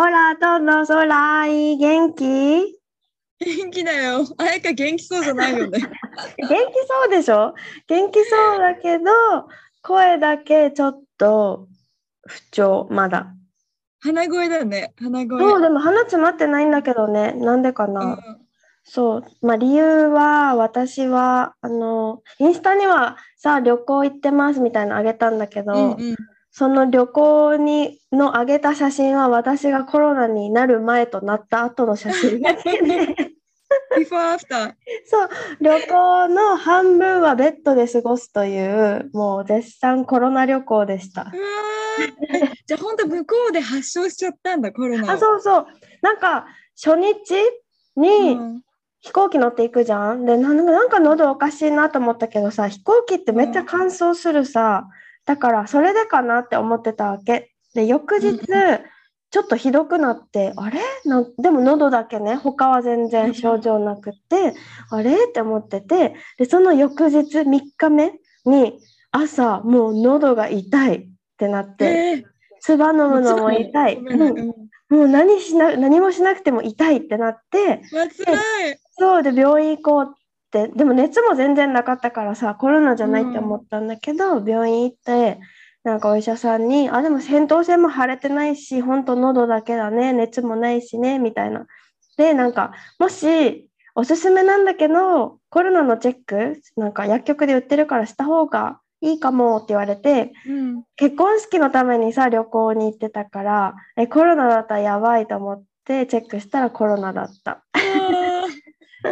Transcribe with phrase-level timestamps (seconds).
[0.00, 2.24] ホラトドソライ元気？
[3.38, 4.24] 元気だよ。
[4.38, 5.78] あやか元気そうじゃないよね。
[5.78, 5.88] 元気
[6.48, 7.52] そうでしょ？
[7.86, 9.04] 元気そうだけど
[9.82, 11.68] 声だけちょっと
[12.26, 13.34] 不調まだ
[13.98, 14.94] 鼻声だよね。
[14.98, 15.38] 鼻声。
[15.38, 18.18] そうでも鼻詰まってないんだけどねなんでかな、うん
[18.82, 26.16] そうまあ理由は私はあのインスタにはさ旅行行ってますみたいなのあげたんだけど、うんうん
[26.60, 33.16] その旅行にの上げた写真は私がコロナになる前となった後の写真だけで
[33.96, 34.74] Before after。
[35.06, 35.28] そう。
[35.62, 41.32] 旅行の半分はベッドで過ごすというもう絶賛コロナ旅行でした。
[42.66, 45.10] じゃあ本当向こうで発症しちゃったんだ、コロナを。
[45.12, 45.66] あそうそう。
[46.02, 46.44] なんか
[46.76, 47.14] 初日
[47.96, 48.62] に、うん。
[49.00, 50.26] 飛行機乗っていくじゃん。
[50.26, 54.88] で、なんか喉おかしいなと思ったけどさ、飛行機ってめっちゃ乾燥するさ、
[55.30, 57.52] だからそれでかなって思ってたわけ。
[57.72, 58.40] で、翌日、うん
[59.32, 60.80] ちょっとひどくなって、あれ？
[61.04, 64.54] なでも喉だけね、他は全然症状なくって、
[64.90, 65.12] あれ？
[65.12, 68.14] って思ってて、で、その翌日、3日目
[68.44, 68.80] に
[69.12, 71.08] 朝、もう喉が痛いっ
[71.38, 72.24] てなって、え
[72.60, 74.00] 唾飲むのも痛い。
[74.00, 77.82] もう何しな、何もしなくても痛いってなって。
[78.98, 80.14] そうで病院行こう
[80.58, 85.38] ってでも熱も全然なかったからさコロナじゃないって思ったんだけど、病院行って
[85.84, 91.66] なんかお医者さんに「あでも扁桃腺も腫れてないしほんと喉だけだね熱もないしね」みたいな。
[92.16, 107.64] でなんかもしおすすめなんだけどコロナのチェックなんか薬局で売ってるからした方がいいかもって言われてうん結婚式のためにさ旅行に行ってたからえコロナだったらやばいと思ってチェックしたらコロナだった。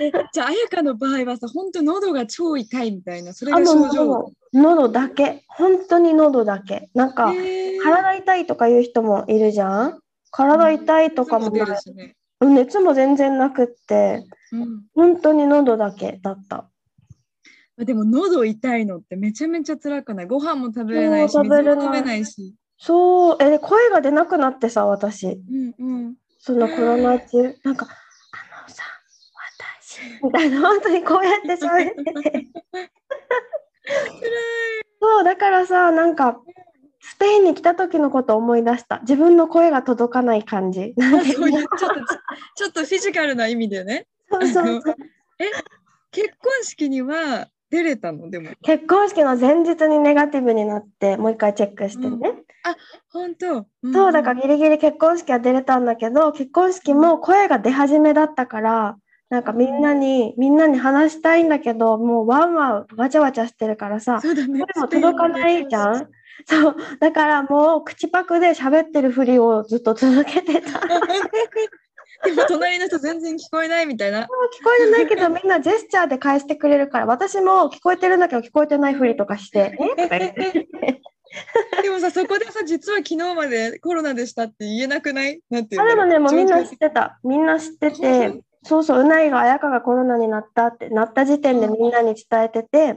[0.00, 4.32] えじゃあ、あやかの場合はさ、本当喉が超痛いみたいな、それあ、が症状？
[4.53, 5.44] 喉だけ。
[5.49, 6.91] 本当に喉だけ。
[6.94, 10.00] なんか、えー体痛いとか言う人もいるじゃん？
[10.31, 11.62] 体痛いとかもね。
[12.41, 16.70] うん熱も全然なくって、うん本当に喉だけだった。
[17.78, 20.26] でも喉痛いのってめちゃめちゃ辛くない？
[20.26, 22.55] ご飯も食べれないし、食べれないし。
[22.81, 25.26] そう、え、で声が出なくなってさ、私。
[25.26, 26.15] うんうん。
[26.38, 27.56] そのコロナ中。
[27.65, 27.88] なんか、
[30.22, 32.47] みたいな、本当にこうやって喋ってて。
[35.00, 36.41] そう、だからさ、なんか、
[37.00, 38.98] スペインに来た時のことを思い出した。
[39.00, 40.94] 自分の声が届かない感じ。
[40.94, 41.47] ちょっと
[42.56, 44.06] ちょっとフィジカルな意味でね。
[44.31, 44.97] そうそうそう。
[46.10, 48.28] 結婚式には出れたの？
[48.28, 48.50] でも。
[48.62, 52.34] 結婚式の前日にネガティブになってもう一回チェックしてね、
[53.12, 53.66] 本当。
[53.92, 58.97] そうだからギリギリ結婚式は出れたんだけど結婚式も声が出始めだったから
[59.30, 64.64] なんかみんなにみんなに話したいんだけどもうワンワンわちゃわちゃしてるからさそうだね。
[64.74, 66.08] 声も届かないじゃん。
[66.46, 66.76] そう。
[67.00, 70.70] だからもう口パクで喋ってるふりをずっと続けてた。
[70.70, 74.20] 聞 こでも隣の人全然聞こえないみたいな。
[74.80, 80.02] えてないけどみんなジェスチャーで返してくれるから私も聞こえてるんだけど聞こえてないふりとかして「え？
[80.04, 81.02] とか言って。
[81.82, 85.40] でもさ、そこでさ、実は昨日までコロナでしたって言えなくない？
[85.50, 87.18] なんていうあでもね、もうみんな知ってた。
[87.22, 92.90] みんな知って本て、そうそう、うないが綾香がコロナになったってなった時点でみんなに伝えてて、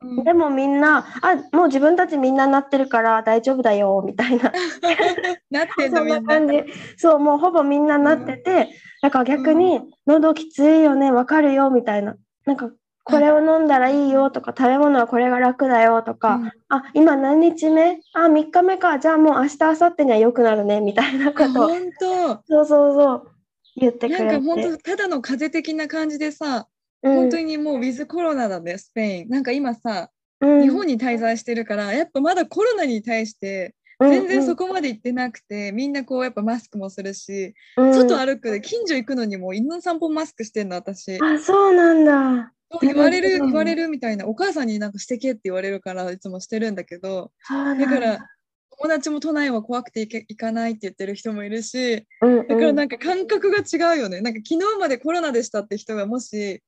[0.00, 4.52] うんでもみんな、あ、もう自分たちみんななってるから大丈夫だよ、みたいな。
[5.50, 6.20] なってんだそんな。
[6.20, 6.62] な感じ。
[6.98, 8.68] そう、もうほぼみんななってて、
[9.00, 12.16] だから逆に、喉きついよね、わかるよ、みたいな。
[12.44, 12.70] なんか、
[13.02, 18.00] これを飲んだらいいよとか、食べ物はこれが楽だよとか、うんあ、今何日目？
[18.12, 18.98] あ、3日目か。
[18.98, 21.68] じゃあもう明日、明後日には良くなるね、みたいなことを。
[21.68, 22.06] 本当。
[22.46, 23.33] そうそうそう。
[23.76, 24.24] 言ってくれて。
[24.24, 26.68] なんか本当ただの風邪的な感じでさ、
[27.02, 29.28] うん本当にもうウィズコロナだね、スペイン。
[29.28, 30.10] なんか今さ、
[30.40, 41.18] うん日本に滞在してるから、やっぱまだコロナに対して全然そこまで行ってなくて、みんなこうやっぱマスクもするし、うんうん外歩くで近所行くのにも犬の散歩マスクしてんの私。
[41.22, 42.54] あ、そうなんだ。
[42.80, 48.30] 言われるうん言われるみたいなお母さんになんかしてけって言われるからいつもしてるんだけどだから
[48.78, 56.62] 友達も都内は怖くて行け行かないって言ってる人もいるしうんうんだからなんか感覚が違うよねなんか昨日までコロナでしたって人がもし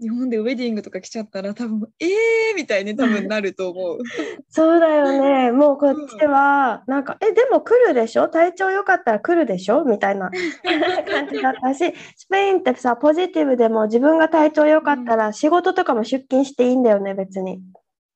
[0.00, 2.08] 日本でウェディングとか来ちゃったら多分えー
[2.56, 3.98] みたいに多分なると思う。
[4.50, 5.52] そうだよね。
[5.52, 8.28] もうこっちは、なんか、え、でも来るでしょ？
[8.28, 9.84] 体調良かったら来るでしょ？
[9.84, 10.28] みたいな
[11.08, 17.62] 感じだったし、スペインってさ、ポジティブでも自分が体調良かったら仕事とかも出勤していいんだよね、別に。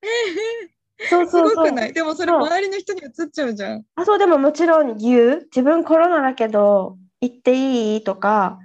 [1.11, 1.57] そうすそうそう。
[1.57, 1.93] ごくない？
[1.93, 3.85] でもそれ周りの人に移っちゃうじゃん。
[3.97, 5.41] あ、そう、でももちろん言う。
[5.55, 8.05] 自分コロナだけど、行っていい？
[8.05, 8.59] とか、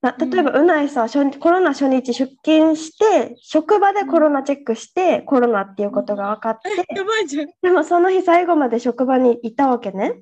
[0.00, 7.48] な例えば、うないさ、初日コロナ初日出勤して、職場でコロナチェックして、コロナっていうことが分かって、 やばいじゃん。
[7.62, 10.20] でもその日最後まで職場にいたわけね。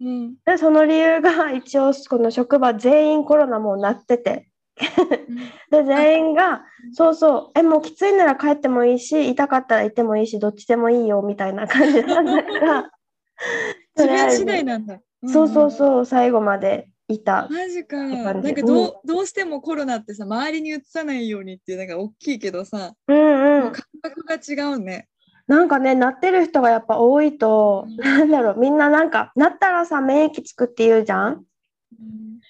[0.00, 0.34] うん。
[0.44, 4.48] で、その理由が一応この職場全員コロナもうなってて。
[5.70, 12.90] で、全員が、そうそう、え、もうきついなら帰ってもいいし、痛かったらいてもいいし、どっちでもいいよみたいな感じなんだから、
[13.96, 15.00] 自分次第なんだ。
[15.26, 15.70] そうそううん。
[15.70, 17.48] そう、最後までいた。
[17.50, 17.96] マジか。
[17.96, 23.72] なんかどう,、どうしてもコロナってさ周りに移さないようにっていうなんか大きいけどさ、うんうん。
[23.72, 25.08] 感覚が違うね。
[25.46, 31.44] なんかね、なってる人がやっぱ多いと、なんだろう、みんななんか、なったらさ、免疫つくって言うじゃん？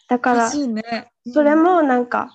[0.08, 1.11] だからね。
[1.26, 2.30] それもなんか、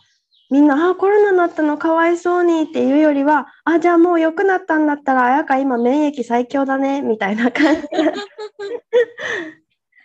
[0.50, 7.82] みんな、あ、コロナになったのかわいそうにっていうよりは、あ、じゃあもう良くなったんだったら、あやか今免疫最強だね、みたいな感じ。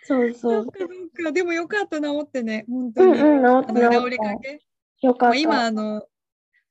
[0.05, 0.65] そうそう。
[0.65, 0.73] そっ
[1.23, 1.31] か。
[1.31, 3.13] でもよかった治ってね、本当に。
[3.13, 4.09] うんうん、治ってあの治。
[4.09, 4.59] りかけ。
[5.01, 5.31] よかった。
[5.31, 6.05] まあ、今あの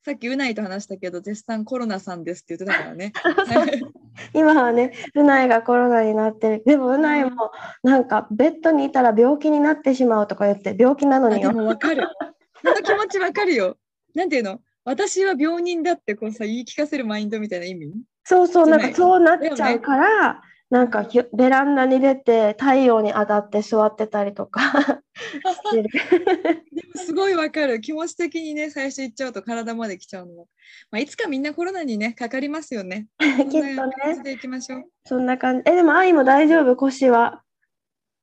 [0.05, 3.13] さっきうないと話したけど絶賛コロナさんですって言ってたからね。
[4.33, 6.63] 今はね、うないがコロナになってる。
[6.65, 7.51] でもうないも、
[7.83, 11.51] なんか、ベッドにいたら病気になってしまうとか言って、病気なのによ。
[11.51, 12.07] もわかる。
[12.63, 13.77] その気持ちわかるよ。
[14.15, 14.59] なんていうの？
[14.85, 17.93] 私は病人だってこうさ言い聞かせるマインドみたいな意味？
[18.23, 20.41] そうそう、なんかそうなっちゃうから、
[20.73, 25.89] なんかひベランダに出て太陽に当たって座ってたりとか してる。
[26.73, 27.79] でもすごいわかる。
[27.79, 30.49] 気持ち的にね、最初言っちゃうと体まで来ちゃうのも。
[30.89, 33.05] まあ、いつかみんなコロナにね、かかりますよね。
[33.51, 34.83] きっとそんな感じね、でいきましょう。
[35.05, 35.63] そんな感じ。
[35.67, 37.43] え、でも愛も大丈夫、腰は。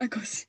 [0.00, 0.49] あ、腰。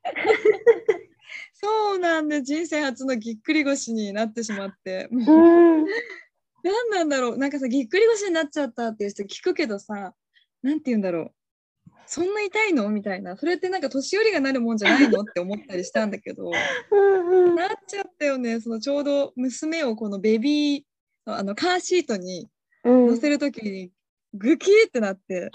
[1.54, 5.08] そうなんで、人生初のぎっくり腰になってしまって。
[5.12, 5.86] もうう、ん。
[6.64, 7.38] 何なんだろう。
[7.38, 10.16] なんかさ、ぎっくり腰になっちゃったっていう人聞くけどさ、
[10.64, 11.32] なんて言うんだろう。
[12.06, 12.90] そんな痛いの？
[12.90, 13.38] みたいな。
[13.38, 15.22] それってなんか年寄りがなるもんじゃないの？
[15.22, 16.52] って思ったりしたんだけど。
[16.92, 17.56] うんうん。
[17.56, 18.60] なっちゃったよね。
[18.60, 20.84] そのちょうど娘をこのベビー、
[21.26, 22.50] あのカーシートに
[22.84, 23.08] うん。
[23.08, 23.92] 乗せるときに
[24.34, 25.52] グキーってなって、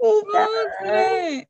[0.00, 1.48] うわー辛い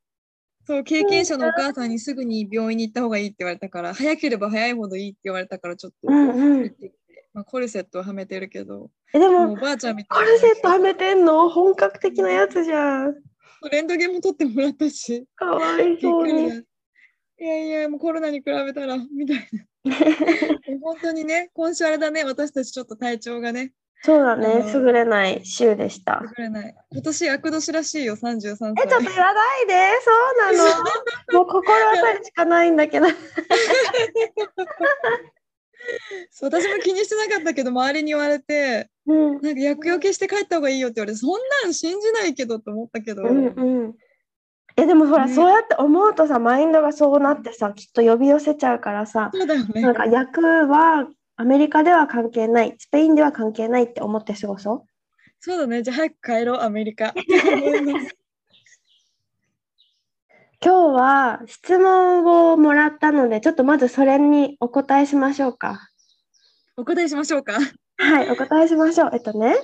[0.66, 6.94] そう経験者のお母さんにすぐに病院に行った方がいいって言われたから早ければ早いほどいいって言われたからちょっとうんうん行ってきて、
[7.32, 11.48] まあ、コルセットをはめてるけどえ、でもうおも、ばあちゃんみたいなコルセットはめてんの？
[11.48, 13.14] 本格的なやつじゃん。
[13.70, 15.26] レントゲンも取ってもらったし。
[15.34, 16.62] かわいそうに。
[17.40, 18.96] いやいやもうコロナに比べたら。
[18.96, 19.48] みたい
[19.84, 19.96] な。
[20.82, 22.24] 本当にね今週あれだね。
[22.24, 23.72] 私たちちょっと体調がね。
[24.02, 24.64] そうだね。
[24.72, 26.22] 優れない週でした。
[26.38, 26.74] 優れない。
[26.92, 28.74] 今年厄年らしいよ33歳。
[28.84, 29.74] え、ちょっと言わないで、
[30.04, 30.10] そ
[30.52, 30.64] うな
[31.32, 31.34] の。
[31.40, 33.08] もう心当たりしかないんだけど。
[36.30, 39.32] そう私も気にしてなかったけど周りに言われてうん。
[39.32, 41.30] なんか薬よけして帰った方がいいよって言われてそん
[41.64, 43.94] なん信じないけどと思ったけど、うんうん。
[44.76, 54.82] え、でもほら、ねそうやって思うとさ、マインドがそうなってさ、きっと呼び寄せちゃうからさ、そうだよねなんか役はアメリカでは関係ない、スペインでは関係ないって思って過ごそう。
[55.40, 57.14] そうだねじゃあ早く帰ろうアメリカ
[60.60, 65.88] 今日は質問をもらったので、ちょっとまずそれにお答えしましょうか。
[66.76, 67.58] お答えしましょうか
[67.98, 69.10] はい、お答えしましょう。
[69.12, 69.56] えっとね、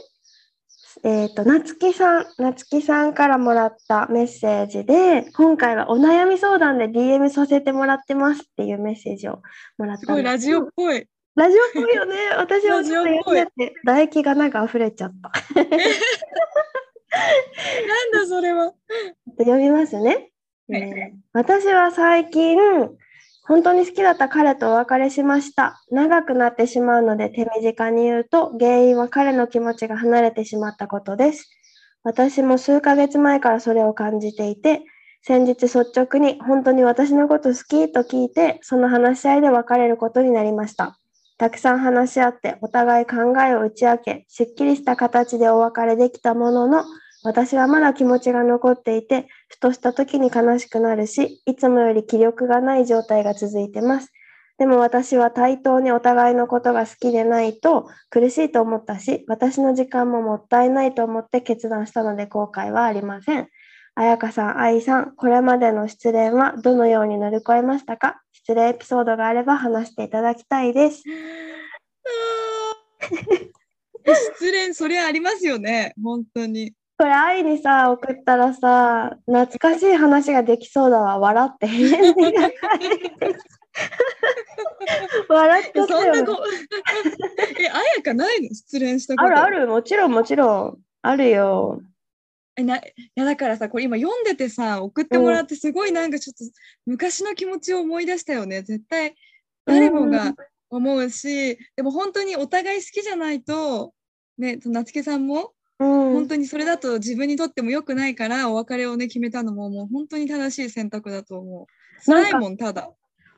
[1.04, 9.40] えっと、なつきさん、なつきさんからもらったメッセージで、今回はお悩み相談で DM させてもらってますっていうメッセージを
[9.78, 12.16] もらったすごいラジオっぽいラジオっぽいよね。
[12.38, 15.32] 私はラちょっとジオっぽい読んでて、唾液がなんか溢れちゃった。
[15.54, 15.70] なん
[18.12, 18.72] だそれは
[19.38, 20.30] 読みますね。
[20.68, 22.56] はいえー私は最近、
[23.46, 25.82] 本当に好きだった彼とお別れしました。
[25.90, 31.50] 長くなってしまうので手短に言うと、原因は彼の気持ちが離れてしまったことです。
[32.04, 34.82] 私も数ヶ月前からそれを感じていて、
[35.22, 40.98] 先日率直に本当に私のこと好きと聞いて、その話し合いで別れることになりました。
[41.36, 46.84] たくさん話し合って、お互い考えを打ち明け、すっきりした形でお別れできたものの、
[47.24, 54.12] 私はまだ気持ちが残っていて、ふとした時に悲しくなるし、いつもより気力がない状態が続いてます。
[54.58, 63.48] でも私は対等にお互いのことが好きでないと苦しいと思ったし、私の時間ももったいないと思って決断したので後悔はありません。
[63.96, 68.20] 彩香さん、愛さん、これまでの失恋はどのように乗り越えましたか？
[68.32, 71.02] 失恋エピソードがあれば話していただきたいです。
[74.36, 75.94] 失恋、それありますよね。
[76.02, 76.74] 本当に。
[76.96, 81.18] これ愛にさ送ったらさ懐かしい話ができそうだわ。
[81.18, 81.66] 笑って。
[85.28, 86.14] 笑っちゃったよ。
[86.14, 86.42] そんなこ
[87.58, 88.48] え、あやかないの？
[88.54, 89.26] 失恋したこと。
[89.26, 89.66] あるある。
[89.66, 90.78] もちろんもちろん。
[91.02, 91.82] あるよ。
[92.56, 96.44] えないやだからさ、これ今読んでてさ、送ってもらってすごいなんかちょっと
[96.86, 98.62] 昔の気持ちを思い出したよね。
[98.62, 99.16] 絶対
[99.66, 100.34] 誰もが
[100.70, 103.92] 思うし、でも本当にお互い好きじゃないと、
[104.38, 111.66] ね、夏木さんもうん本当にそれだと自分にとっても良くないからお別れをね決めたのももう本当に正しい選択だと思う。
[112.04, 112.90] 辛いもんただ。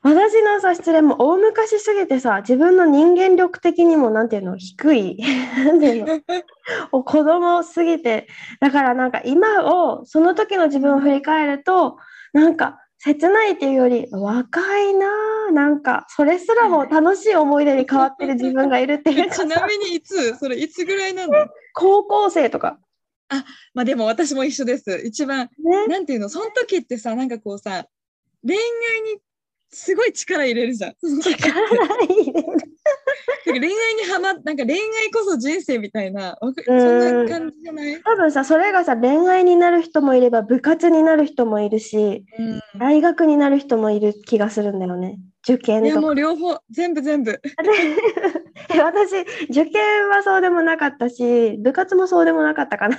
[0.02, 5.18] 私のさ失恋も大昔すぎてさ自分の人間力的にもなんていうの低い
[5.64, 6.20] なんていうの
[6.92, 8.28] お 子供すぎて
[8.60, 11.98] だからなんか今をその時の自分を振り返ると
[12.32, 15.06] なんか切ないっていうより若いな
[15.48, 20.36] あなんかそれすらも楽しい思い出に変わってる自分がいるっていうちなみにいつ？
[20.36, 21.32] それいつぐらいなの？
[21.72, 22.80] 高校生とか。
[23.74, 25.02] まあでも私も一緒です。
[25.04, 25.86] 一番ね。
[25.86, 26.28] なんていうの？
[26.28, 27.86] その時ってさなんかこうさ
[28.44, 28.60] 恋愛
[29.14, 29.20] に
[29.70, 30.94] すごい力入れるじゃん。
[31.00, 32.44] その時って入れる
[33.52, 37.24] 恋愛にはまなんか恋愛こそ人生みたいなそうん。
[37.24, 45.18] んな感じじゃない、多分さそれがさ恋愛になる人もいれば部活になる人もいるしうん、大学になる人もいる気がするんだよね。
[45.48, 47.40] 受験いやもう両方全部全部。
[48.74, 49.12] え私
[49.50, 52.98] 受験はそうでもなかったし部活もそうでもなかったかな。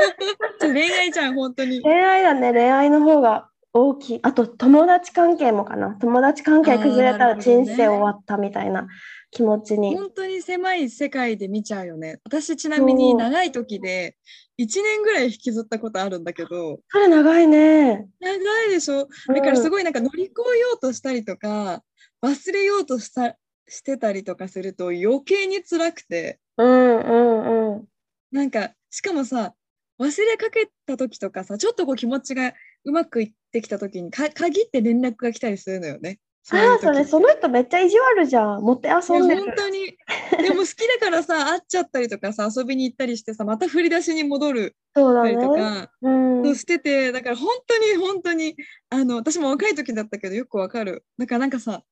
[0.60, 1.82] 恋愛じゃん本当に。
[1.82, 4.20] 恋愛だね恋愛の方が大きい。
[4.22, 5.96] あと友達関係もかな。
[6.00, 8.88] 友達関係崩れたら人生終わったみたいな
[9.30, 12.18] 気持ちに、本当に狭い世界で見ちゃうよね。
[12.24, 14.16] 私ちなみに長い時で
[14.60, 16.80] 1年ぐらい引きずったことあるんだけど。
[16.88, 18.08] それ長いね。
[18.20, 19.08] 長いでしょ？
[19.28, 19.34] うん。
[19.34, 21.82] だからすごいなんか乗り越えようとしたりとか
[22.22, 23.36] 忘れようとした
[23.68, 26.40] してたりとかすると余計に辛くて。
[26.56, 27.84] うんうんうん。
[28.32, 29.54] なんかしかもさ
[30.00, 32.52] 忘れかけた時とかさちょっとこう気持ちが
[32.84, 36.18] うまくいってきた時にか限って連絡が来たりするのよね。
[36.42, 38.62] そうああ時それその人めっちゃ意地悪じゃん。
[38.62, 39.42] 持って遊んでる。
[39.42, 39.96] 本当に。
[40.38, 45.34] でも好きだからさ会っちゃったりとかさ遊びに行ったりしてさまた振り出しに戻るそうだね。
[45.34, 46.56] とか、うん。
[46.56, 48.56] しててだから本当に本当に
[48.88, 51.04] あの私も若い時だったけどよくわかる。
[51.18, 51.82] だからなんかさ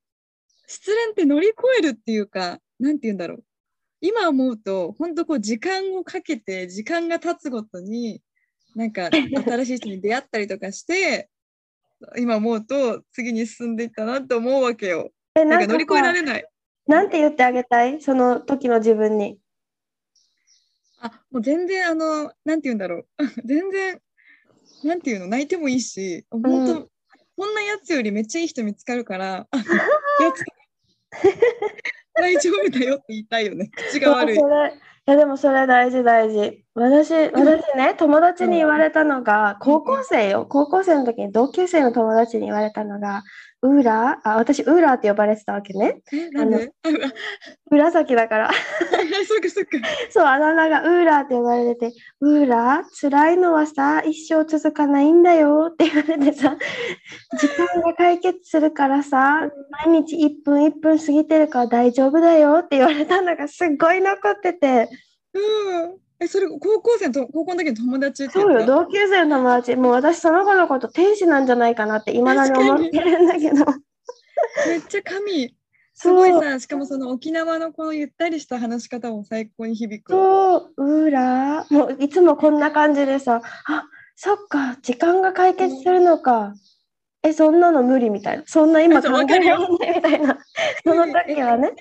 [0.67, 3.45] 失恋って乗り越えるっていうかなんて言うんだろう。
[4.01, 8.23] 今思うと本当こう時間をかけて時間が経つごとに
[8.75, 11.29] なんか 新しい人に出会ったりとかして
[12.17, 15.11] 今思うと次に進んでいったなって思うわけよ。
[15.35, 16.47] えなんか乗り越えらされない。
[16.87, 18.01] なんて言ってあげたい？
[18.01, 19.39] その時の自分に。
[21.01, 23.07] あもう全然あのなんて言うんだろう。
[23.45, 24.01] 全然
[24.85, 25.29] なんて言うの？
[25.29, 26.89] 泣いてもいいし本当、うん。
[27.37, 29.47] こんなやつよりめっちゃいい人見つかるから
[30.21, 30.45] やつ
[32.15, 33.71] 大丈夫だよって言いたいよね。
[33.91, 34.39] 口が悪い
[35.11, 36.65] やでもそれ大事大事。
[36.75, 40.47] 私私ね友達に言われたのが高校生よ。
[40.47, 43.23] 高校生の時に同級生の友達に言われたのが
[43.63, 46.01] ウーラーあ私ウーラーって呼ばれてたわけね。
[46.37, 46.59] あうあ
[47.71, 48.51] 紫だから。
[49.27, 49.79] そっかそっか。
[50.11, 56.57] そうあだ名がウーラーって呼ばれててウーラー辛いのはさ一生続かないんだよって言われてさ
[57.39, 59.51] 時間が解決するからさ
[59.87, 64.89] 毎日1分1分過ぎてるから大丈夫だよって言われたのがすっごい残ってて。
[65.35, 66.08] うん。
[66.21, 68.67] えそれ高校生のと高校の時の友達って言そうよ。
[68.67, 69.77] 同級生の友達。
[69.77, 73.65] もう私その子のこと天使なんじゃないかなっていまだに思ってるんだけど。
[74.67, 75.55] めっちゃ神。
[75.95, 80.13] すごいさしかもその沖縄のこのゆったりした話し方も最高に響く。
[80.13, 80.75] そう。
[80.77, 83.85] ウーラーもういつもこんな感じでさあ
[84.17, 84.77] そっか。
[84.83, 86.53] 時間が解決するのか。
[87.23, 88.43] えそんなの無理みたいな。
[88.47, 90.39] そんな今考えられないみたいな。
[90.85, 91.73] その時はね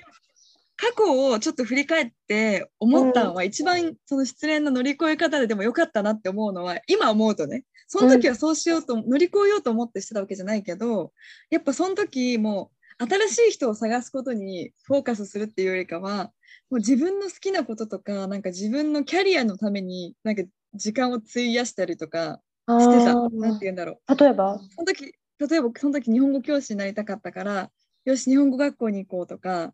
[0.80, 11.12] 過去をちょっと振り返って思ったのは、一番その失恋の乗り越え方ででもよかったなって思うのは今思うとねその時はそうしようと、乗り越えようと思ってしてたわけじゃないけど
[11.50, 12.70] やっぱその時も
[13.00, 16.32] う新しい人を探すことにフォーカスするっていうよりかは
[16.70, 20.42] もう自分の好きなこととかなんか自分のキャリアのためになんか
[20.74, 23.14] 時間を費やしたりとかあしてた。
[23.14, 24.14] ーなんて言うんだろう。
[24.16, 24.60] 例えば？
[24.76, 27.70] その時例えばその時日本語教師になりたかったから
[28.04, 29.72] よし日本語学校に行こうとか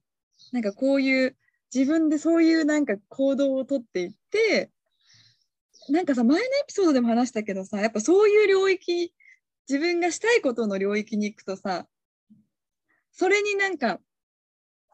[0.55, 1.37] なんかこういう
[1.75, 4.71] 自分でそういうなんか行動をとっていって
[5.89, 9.13] なんかさ前のエピソードでも話したけどさやっぱそういう領域
[9.69, 11.87] 自分がしたいことの領域に行くとさ
[13.11, 13.99] それになんか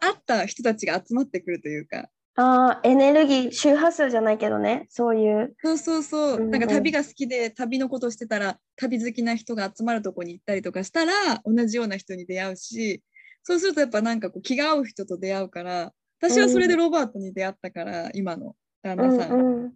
[0.00, 2.08] 合った人たちが集まってくるというか。
[2.36, 5.54] あーエネルギー周波数じゃないけどねそういう。
[5.62, 6.50] そうそうそう、うんうん。
[6.52, 11.12] なんか旅が好きで旅のことしてたら旅好きな人が集まるとこに行ったりとかしたら
[11.44, 13.02] 同じような人に出会うし
[13.42, 19.38] そうするとやっぱなんかこう気が合う人と出会うから私はそれでロバートに出会ったから、今の旦那さん。
[19.38, 19.72] うんうん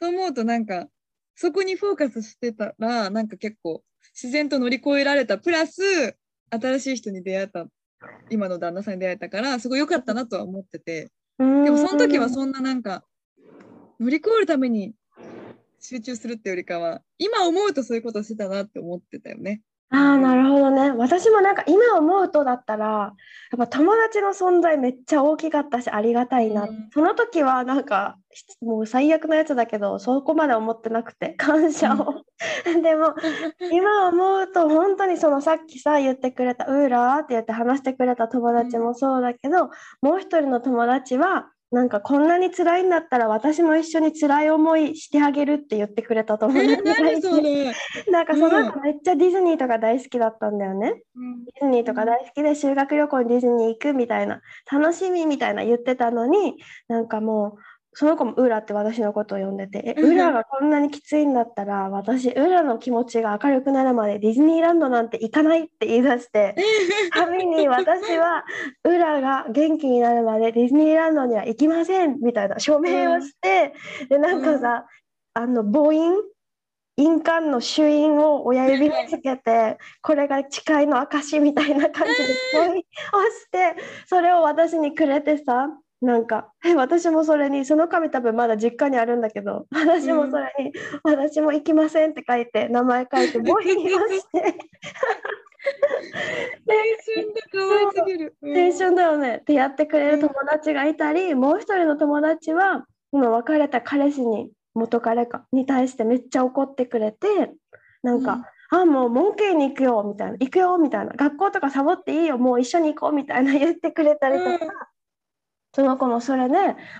[0.00, 0.86] そう思うとなんか
[1.34, 3.82] そこにフォーカスしてたらなんか結構
[4.14, 6.16] 自然と乗り越えられたプラス
[6.50, 7.66] 新しい人に出会った
[8.30, 13.04] 今の旦那さんに出会えたからすごい良かったなとは思っててうんでもその時はそんななんか
[14.00, 14.94] 乗り越えるために
[15.80, 19.62] 集中するってよりかは今思うとそういうことしてたなって思ってたよね。
[19.90, 20.90] ああ、なるほどね。
[20.92, 23.12] 私もなんか今思うとだったら、や
[23.56, 26.64] っぱ友達の存在めっちゃ大きかったし、ありがたいな。
[26.64, 28.18] うんその時はなんか、
[28.60, 32.22] もう最悪なやつだけど、そこまで思ってなくて、 感謝を。
[32.82, 33.14] でも、
[33.72, 39.70] 今思うと本当にそのさっきさ、言ってくれた、ウーラーって言って話してくれた友達もそうだけど、
[40.02, 47.64] もう一人の友達は、なんかこんなに辛いんだったら私も一緒に辛い思いしてあげるって言ってくれた友え達がいて何それ、
[48.10, 51.02] なんかその子めっちゃディズニーとか大好きだったんだよね。
[51.14, 56.54] うんディズニーとか大好きで修学旅行にディズニー行くみたいな楽しみみたいな言ってたのに
[56.88, 66.54] なんかもうその子もウーラって私のことを呼んでてえうんウーラがこんなにきついんだったら私ウーラの気持ちが明るくなるまでディズニーランドなんて行かないって言い出して
[67.10, 68.44] 神に私は
[68.84, 73.74] ウーラが元気になるまでディズニーランドには行きませんみたいな署名をして、
[74.08, 74.86] でなんかさ、
[75.34, 76.22] あの母音？
[76.98, 83.76] 印鑑の朱印を親指につけて、これが誓いの証みたいな感じでポイをして
[84.06, 85.68] それを私にくれてさ
[86.00, 94.54] なんかえ私もそれにその紙多分まだ実家にあるんだけど私もそれに、私も行きませんって書いて名前書いて母印をして。
[96.68, 96.74] 青
[97.14, 98.36] 春だ可愛すぎる。
[98.42, 98.56] うん。
[98.56, 99.36] 青春だよね。
[99.38, 107.52] ってやってくれる友達がいたり、もう一人の友達は今別れた彼氏に元彼かに対してめっちゃ怒ってくれて
[108.02, 110.32] なんか、あもう文系に行くよみたいな。
[110.34, 111.12] 行くよみたいな。
[111.14, 114.58] 学校とかサボっていいよもう一緒に行こうみたいな言ってくれたりとか、うん
[115.74, 116.54] その子もそれで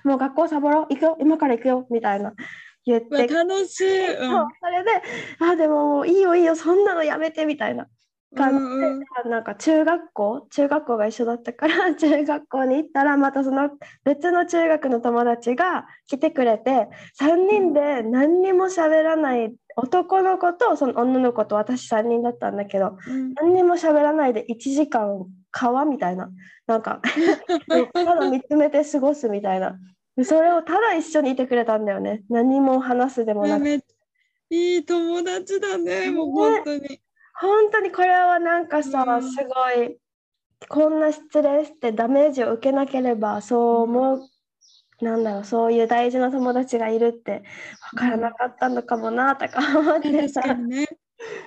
[0.05, 2.35] もう学校サボろう行くよ今から行くよみたいな
[2.85, 4.15] 言って、楽しい。
[4.15, 4.31] うん。
[4.31, 4.91] そうそれで
[5.41, 7.87] あでももういいよいいよそんなのやめてみたいな。
[8.37, 8.99] 感じで、うん。
[8.99, 13.71] うんなんか中学校中学校が一緒だったから 中学校に行ったらまたその
[14.05, 23.35] 別の中学の友達が来てくれて3人で何にも喋らない男の子とその女の子と私3人だったんだけどうん。
[23.35, 26.31] 何にも喋らないで1時間川みたいな。
[26.67, 27.01] なんか
[27.95, 29.79] ただ見つめて過ごすみたいな。
[30.17, 32.25] でそれをただ一緒にいてくれたんだよね。
[32.29, 33.63] 何も話すでもなく。
[33.63, 33.81] め
[34.51, 37.01] いい友達だね、もう本当に。
[37.35, 39.23] 本当にこれはなんかさ、うん。
[39.23, 39.99] すごい
[40.69, 44.21] こんな失礼してダメージを受けなければそう思う、
[45.01, 47.43] なんだろうそういう大事な友達がいるって
[47.93, 50.87] 分からなかったのかもなとか思って確さ、かにね。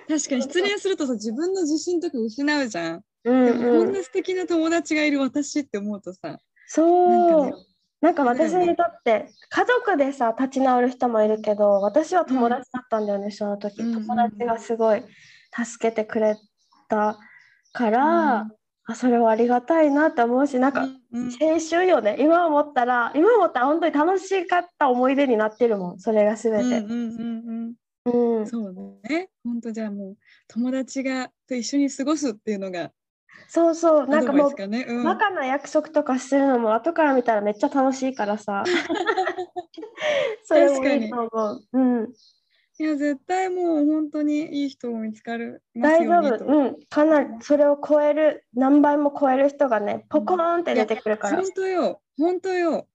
[0.08, 3.02] 確かに失恋するとさ自分の自信とか失うじゃん。
[3.24, 6.40] うんでもこうんん、な素敵な友達がいる私って思うとさ。
[6.68, 7.50] そう。
[7.50, 7.66] なんかね。
[8.02, 13.82] なんか私にとって家族でさ立ち直る人もいるけど私は友達だったんだよね、その時。
[13.82, 14.08] うんうんうん。
[14.08, 15.04] 友達がすごい
[15.54, 16.36] 助けてくれ
[16.88, 17.20] た
[17.74, 18.52] から、うん
[18.92, 21.38] あそれはありがたいなって思うしなんか、うんうん。
[21.42, 22.18] 青春よね。
[22.20, 27.76] 今思ったら今思ったら本当に楽しかった思い出になってるもんそれが全て、うんうんうん
[28.06, 28.40] うん。
[28.40, 28.48] うん。
[28.48, 28.74] そう
[29.10, 29.30] ね。
[29.44, 32.92] 本当じゃあもう友達がと一緒に過ごすっていうのが
[33.48, 34.08] そうそう。
[34.08, 34.86] なんかもうね。
[34.88, 35.04] うん。
[35.04, 38.64] バカな約束とかするのも後から見たらめっちゃ楽しいからさ。
[40.44, 42.14] それもいいと思う、うん、
[42.82, 46.36] いや絶対もう本当にいい人も見つかる大丈。
[46.36, 52.88] 夫、うん、かなりそれを超える何倍も超える人がねポコーンって出てくるから本当よ本当よ。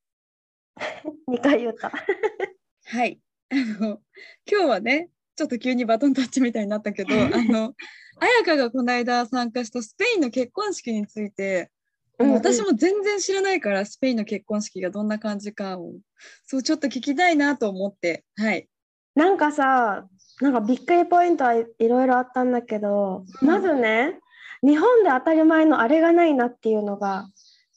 [1.31, 1.93] 2 回言った
[2.87, 3.21] はい。
[3.49, 4.01] あの
[4.51, 7.73] 今日はねちょっと急にバトンタッチみたいになったけど あの
[8.19, 11.71] 彩香がこの間参加したスペインの結婚式について、
[12.19, 15.93] 私も全然知らないからスペインの結婚式がどんな感じかを
[16.45, 18.69] そうちょっと聞きたいなと思ってはい。
[19.17, 20.07] なんかさ
[20.41, 24.21] なんかびっくりポイントはいいろいろあったんだけど、うんまずね
[24.63, 27.27] 日本で当たり前のあれがないなっていうのが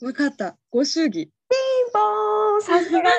[0.02, 1.25] わかったご祝儀。
[1.25, 3.10] ピンポーンさすがで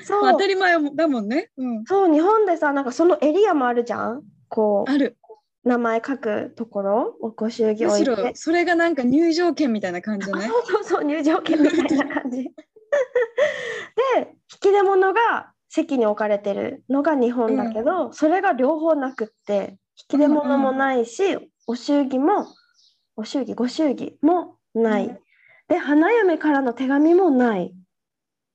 [0.00, 1.50] す そう当たり前だもんね。
[1.56, 1.84] うん。
[1.84, 4.22] そう日本でさなんかそのエリアもあるじゃん？
[4.48, 5.16] こある。
[5.64, 10.48] う名前書くところをご祝儀むし置いてろそれがなんか入場券みたいな感じじゃない？
[10.48, 12.50] そうそうそう入場券みたいな感じ で
[14.18, 19.78] 引き出物が席に置かれてるのが日本だけど、それが両方なくって
[20.10, 21.22] 引き出物もないし、
[21.66, 22.46] お祝儀も
[23.16, 25.18] お祝儀ご祝儀もない、うん。
[25.68, 27.74] で花嫁からの手紙もない。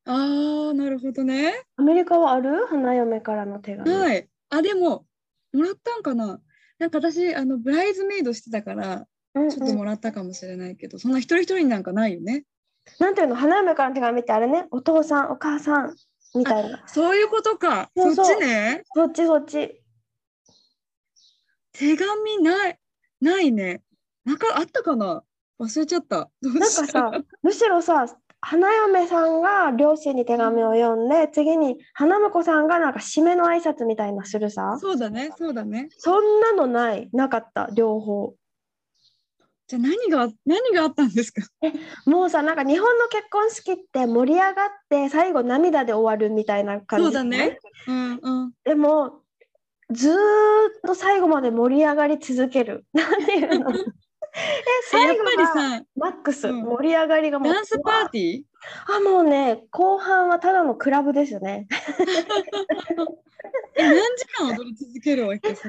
[0.06, 1.64] ああなるほどね。
[1.76, 2.68] アメリカはある？
[2.68, 4.30] 花嫁からの手紙、はい。
[4.52, 5.06] あでも
[5.54, 6.40] もらったんかな？
[6.78, 9.50] なんか私あのブライズメイドしてたからうん。
[9.50, 12.44] ちょっともらったかもしれないけど、そんな一人一人になんかないよね。
[13.00, 13.36] なんていうの？
[13.36, 14.68] 花嫁からの手紙ってあれね。
[14.70, 15.96] お父さんお母さん
[16.38, 17.90] みたいなそういうことか。
[17.96, 18.84] そっちね。
[18.94, 19.82] そっちそっち
[21.74, 22.80] 手紙ない、
[23.22, 23.82] ないね。
[24.26, 25.24] なんかあったかな？
[25.60, 26.30] 忘れちゃった。
[26.42, 28.06] なんしかさむしろさ
[28.40, 35.90] 花嫁さんが両親に手紙を読んで次に花婿さんがなんか締めの挨拶みたいなするさそうだね、そうだね。
[35.98, 38.36] そんなのないなかった両方
[39.68, 41.42] じゃあ何が、何があったんですか？
[42.06, 47.60] もうさなんか日本の結婚式って盛り上がって最後涙で終わるみたいな感じそうだね。
[47.88, 48.52] うんうん。
[48.64, 49.22] でも
[49.90, 50.18] ずーっ
[50.86, 52.86] と最後まで盛り上がり続ける。
[52.94, 53.72] なんていうの？
[54.40, 54.40] え
[54.92, 56.62] 最後がさ、マックス、うん。
[56.64, 58.44] 盛り上がりがもうダンスパーティー？
[58.96, 61.68] あもうね後半はただのクラブですよね。
[63.80, 65.62] え何時間踊り続けるわけ私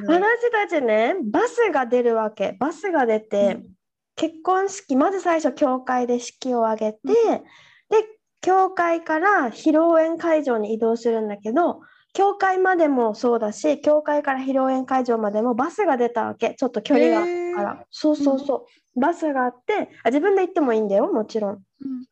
[0.50, 2.56] たちねバスが出るわけ。
[2.61, 3.77] バスが出て、うん
[4.18, 7.14] 結婚式まず最初教会で式を挙げて、うん。
[7.38, 8.07] で
[8.40, 11.81] 教会から披露宴会場に移動するんだけど
[12.12, 16.54] 教会までもそうだし教会から披露宴会場までもバスが出たわけ。
[16.54, 17.85] ちょっと距離があるから。
[17.90, 21.07] そうそうそう、バスがあってあ自分で行ってもいいんだよ。
[21.12, 21.52] もちろん。
[21.52, 21.61] うん。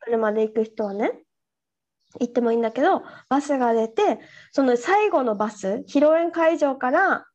[0.00, 1.12] 車で行く人はね。
[2.20, 4.20] 行ってもいいんだけどバスが出て
[4.52, 7.26] その最後のバス披露宴会場から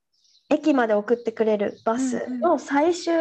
[0.52, 3.14] 駅まで送ってくれるバスの最終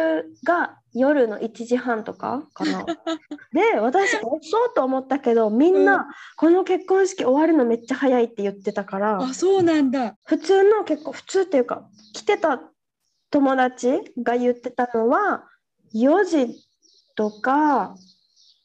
[0.43, 2.85] が夜の1時半とかかな。
[3.53, 10.17] で私遅うと思ったけどみんうんなこの結婚式終わるのめっちゃ早いって言ってたからあ、そうなんだ。
[10.25, 12.61] 普通の結構普通っていうか来てた
[13.29, 15.45] 友達が言ってたのは
[15.95, 16.65] 4時
[17.15, 17.95] とか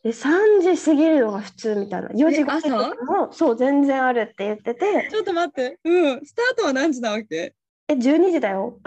[0.03, 5.79] で3時過ぎるのが普通みたいな4時え5時もそう全然あるって言っててちょっと待って。
[5.85, 6.27] うん。
[6.27, 7.55] スタートは何時なわけ？
[7.89, 8.81] え12時だよ。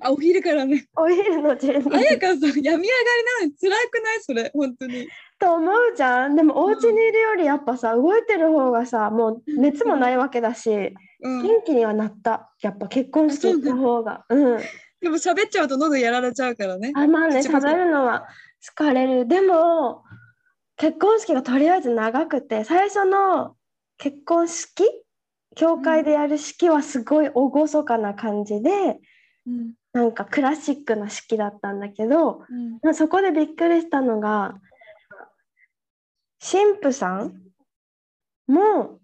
[0.00, 0.86] あ、お昼からね。
[0.96, 4.20] お昼の12時あやかさん、病み上がりなのに辛くない？
[4.22, 5.08] それ、本当に。
[5.40, 6.36] と思うじゃん。
[6.36, 11.42] でもお家にいるよりやっぱさ動いてる方がさもう熱もないわけだしうん。
[11.42, 12.52] 元気にはなった。
[12.60, 14.60] やっぱ結婚式行った方がうん
[15.00, 16.92] でも喋っちゃうと喉やられちゃうからね。
[16.94, 18.28] あまあね喋るのは
[18.78, 19.26] 疲れる。
[19.26, 20.04] でも
[20.76, 23.56] 結婚式がとりあえず長くて最初の
[23.98, 24.84] 結婚式
[25.56, 29.00] 教会でやる式はすごい厳かな感じで、
[29.46, 29.74] うん。
[29.92, 32.78] なんかクラシックな式だったんだけどうん。
[32.82, 34.54] まあそこでびっくりしたのが
[36.40, 37.42] 神父さん
[38.46, 39.00] も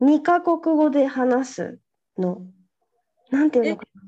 [0.00, 1.78] 2カ国語で話す
[2.16, 2.42] の。
[3.30, 4.02] なんていうのかな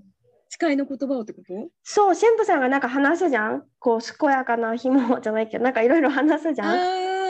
[0.48, 1.54] 誓いの言葉をってこと？
[1.82, 3.64] そう神父さんがなんか話すじゃん？
[3.78, 6.68] こう健やかな紐じゃないけどなんかいろいろ話すじゃん？
[6.68, 6.72] あ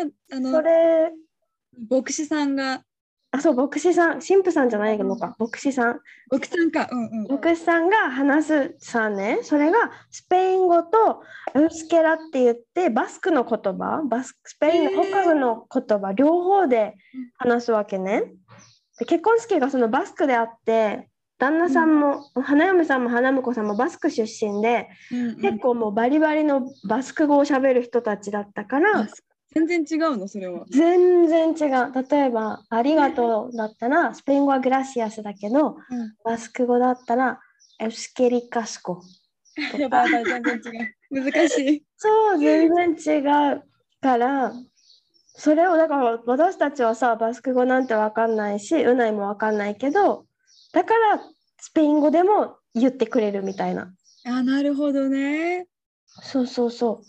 [0.02, 1.12] あ、あその、れ
[1.90, 2.84] 牧師さんが、
[3.34, 5.34] あそう牧師さん神父さんじゃないのか。
[5.38, 6.00] 牧師さん。
[6.30, 6.86] 牧師さんか。
[6.92, 7.32] うんうん。
[7.32, 11.22] 牧師さんが話すさねそれがスペイン語と
[11.54, 14.02] ウスケラって言ってバスクの言葉。
[14.06, 16.12] バススペインの北部の言葉。
[16.12, 16.94] 両方で
[17.38, 18.24] 話すわけね。
[18.98, 25.40] で結婚式がそのバスクであって旦那さんも、花嫁さんも花婿さんもバスク出身でうんうん。
[25.40, 29.08] 結構もうバリバリのバスク語をしゃべる人たちだったからあ
[29.54, 30.64] 全然違うの、それは。
[30.70, 37.40] 全然違う例えば「ありがとう」だったらスペイン語はグラシアスだけどうんバスク語だったら
[37.78, 39.02] エスケリカスコ
[39.78, 40.60] やばいやばい、全然
[41.10, 41.22] 違う。
[41.22, 41.84] 難しい。
[41.96, 43.20] そう全然違
[43.54, 43.62] う
[44.00, 44.52] から
[45.34, 50.26] それをだから私たちはさバスク語なんてわかんないしうないもわかんないけど
[50.72, 51.20] だから
[51.58, 53.92] スペイン語でも言ってくれるみたいな
[54.24, 55.66] あ、なるほどね。
[56.22, 57.04] そうそうそ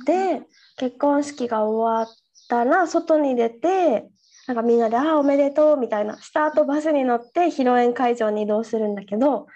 [0.00, 0.42] うで
[0.76, 2.16] 結婚式が終わっ
[2.48, 4.08] たら外に出て
[4.46, 9.46] なんかみんなで「ああおめでとう」みたいなスタートバスに乗って披露宴会場に移動するんだけど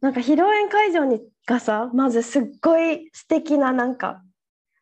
[0.00, 4.22] なんか披露宴会場にがさまずすっごい素敵ななんか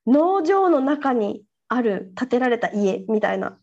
[0.06, 3.58] 農場の中にある建てられた家みたいな。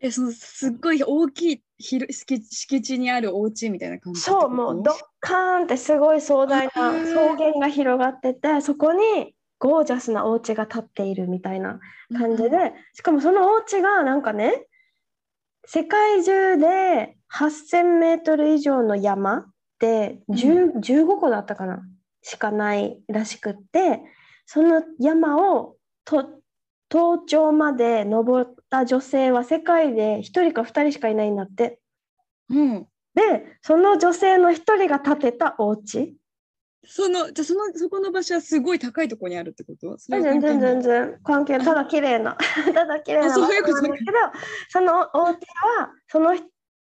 [0.00, 4.20] え、そのすっごい大きい広敷敷地にあるお家みたいな感じ？
[4.20, 11.80] そうもうドッカーンってすごい壮大な草原が広がっててそこにゴージャスなお家が建っているみたいな
[12.18, 14.66] 感じで、しかもそのお家がなんかね
[15.64, 19.46] 世界中で8,000メートル以上の山っ
[19.78, 21.80] て10 15個だったかな
[22.20, 24.02] しかないらしくって
[24.44, 26.28] その山をと
[26.92, 31.78] 登頂まで登った女性は世界で1人か2人しかいないんだって。
[32.50, 32.86] うん。
[33.14, 36.14] でその女性の1人が建てたお家
[36.86, 39.96] その、じゃあその、そこの場所はすごい高いところにあるってこと？
[40.08, 41.18] 全然全然。
[41.24, 42.36] 関係ただ綺麗な
[42.74, 44.12] ただ綺麗なあそういうことなんだけど
[44.68, 45.32] そのお家
[45.78, 46.34] はその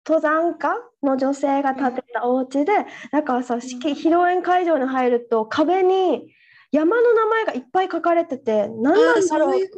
[0.07, 2.73] 登山家の女性が建てたお家で
[3.13, 6.33] だからさ式披露宴会場に入ると壁に
[6.71, 9.73] 山の名前がいっぱい書かれてて何なんだろうって。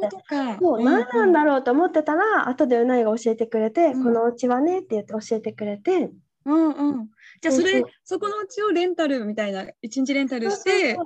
[0.59, 4.03] そう、ん何なんだろうと思ってたら、後でうないが教えてくれて、うん。
[4.03, 6.11] このお家はねって言って教えてくれて、
[6.45, 7.09] うんうん。
[7.41, 10.97] じゃあそれそこのうちをレンタルみたいな一日レンタルして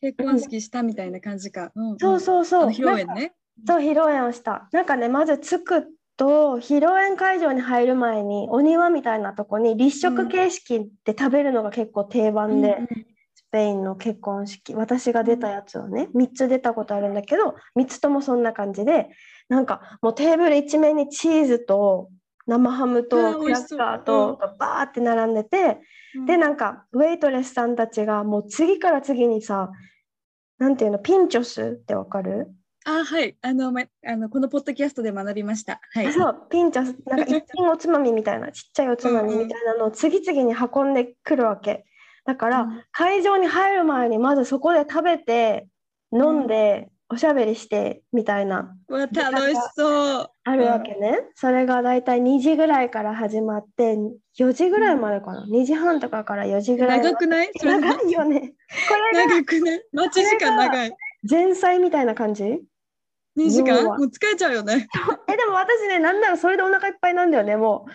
[0.00, 1.70] 結婚式したみたいな感じか。
[1.74, 2.68] うんうんそうそうそう。
[2.68, 3.34] 披露宴ね。
[3.66, 4.68] そう、披露宴をした。
[4.72, 12.88] なんかね、まず着くと、披露宴会場に入る前に、お庭みたいなとこに立食形式で食べるのが結構定番で、うん
[13.34, 19.10] スペインの結婚式、私が出たやつをね、3つ出たことあるんだけど、3つともそんな感じで、
[19.50, 22.08] なんかもうテーブル一面にチーズと
[22.46, 25.78] 生ハムあとークラッカーとがバーって並んでて、
[26.14, 26.26] うん。
[26.26, 29.70] でなんかウェイトレスさんたちがもう次から次にさ
[30.58, 33.36] なんていうのピンチョスってわかる、あはい。
[33.42, 35.80] あのまあのこのポッドキャストで学びました。
[35.92, 36.06] はい。
[36.06, 36.46] あそう。
[36.50, 36.96] ピンチョス。
[37.06, 41.84] なんか一品おつまみみたいな ちっちゃいおつまみみたいなのを次々に運んでくるわけ。
[42.24, 42.82] だから、うん。
[42.90, 45.68] 会場に入る前にまずそこで食べて
[46.12, 50.30] 飲んで、おしゃべりしてみたいなうわ楽しそう。
[50.44, 53.96] あるわけね、それがだいたい2時ぐらいから始まって
[54.38, 57.50] 4時ぐらいまでかな、2時半とかから4時ぐらい長くない？
[57.62, 59.82] 長いよねこれが長くない？
[59.92, 60.92] 待ち時間長い。
[61.30, 62.62] 前菜みたいな感じ
[63.38, 63.84] ？2時間？
[63.84, 64.88] もう疲れちゃうよね。
[65.28, 67.86] えでも私ねなんならそれでお腹いっぱいなんだよねも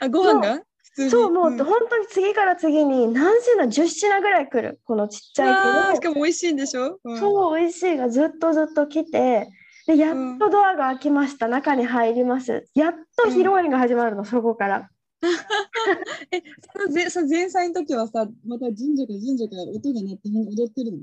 [0.00, 0.62] あご飯が？
[1.10, 1.58] そうもう、ん。
[1.58, 4.80] 本当に次から次に何品10品ぐらい来る？
[4.84, 6.98] このちっちゃいけかも美味しいんでしょ？
[7.04, 7.14] うん。
[7.14, 9.48] どそう美味しいがずっとずっと来て
[9.86, 12.66] でやっとドアが開きました、中に入ります。
[12.74, 14.90] やっと披露宴が始まるの、そこから。
[16.30, 20.98] えその前その前菜の時はさまた神社から神社から音が鳴って踊ってるの？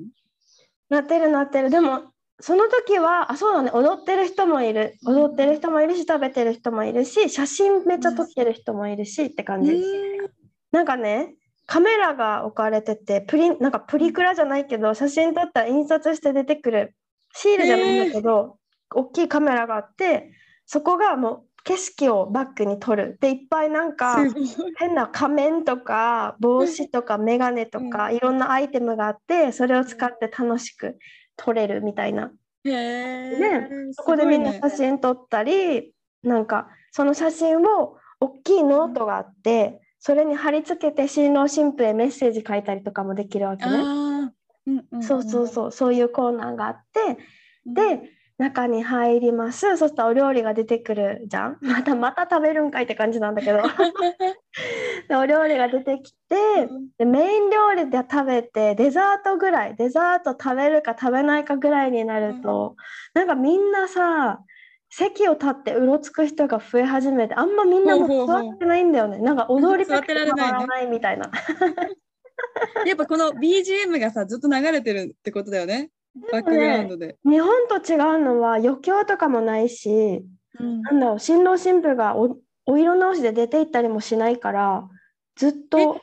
[0.89, 1.69] なってるなってる。
[1.69, 2.11] でも
[2.45, 3.71] その時はあそうだね。
[3.73, 4.97] 踊ってる人もいる。
[5.05, 10.29] 踊ってる人もいるし食べてる人もいるし写真めっちゃ撮ってる人もいるしって感じ、うん
[10.73, 11.35] なんかね
[11.67, 16.95] カメラが置かれててプリンなんかプリクラじゃないけど写真撮ったら印刷して出てくる
[17.33, 18.57] シールじゃないんだけど、
[18.93, 20.33] 大きいカメラがあって
[20.65, 23.17] そこがもう景色をバックに撮る。
[23.21, 24.17] でいっぱいなんか。
[24.79, 30.97] 変な仮面とか帽子とか眼鏡とかいろんなアイテムがあってそれを使って楽しく
[31.37, 32.31] 撮れるみたいな
[32.65, 33.37] へえ。
[33.37, 35.93] ねそこでみんな写真撮ったり
[36.23, 43.71] なんかその写真を大きいノートがあってそれに貼り付けて新郎新婦へメッセージ書いたりとかもできるわけね。
[43.71, 43.79] あ
[44.29, 44.33] あ。
[44.65, 47.17] うんうんんそうそうそうそういうコーナーがあって
[47.65, 49.77] うんで中に入ります。
[49.77, 51.57] そしたらお料理が出てくるじゃん。
[51.61, 53.59] またまた食べるんかいって感じなんだけど。
[55.07, 62.75] でお料理が出てきてでメイン料理で食べてデザートぐらいデザート食べるか食べないかぐらいになると、
[63.13, 64.39] なんかみんなさ
[64.89, 69.17] 席を立ってうろつく人が増え始めてあんまみんなも座ってないんだよね。
[69.17, 71.31] なんか踊りたくてたまらないみたいな。
[72.85, 75.89] やっぱこの BGM がさずっと流れてるってことだよね。
[76.31, 77.17] バックグラウンドで。
[77.25, 80.23] 日本と違うのは余興とかもないし
[80.59, 80.81] うん。
[80.81, 84.87] なんだろう新郎新婦がおお色直しで出て行ったりもしないから
[85.35, 86.01] ずっと